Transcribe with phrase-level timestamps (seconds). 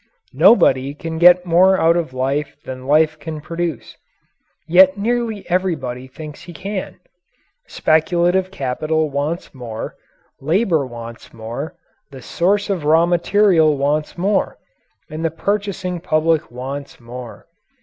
[0.33, 3.97] Nobody can get more out of life than life can produce
[4.67, 6.99] yet nearly everybody thinks he can.
[7.67, 9.95] Speculative capital wants more;
[10.39, 11.75] labour wants more;
[12.09, 14.57] the source of raw material wants more;
[15.07, 17.45] and the purchasing public wants more.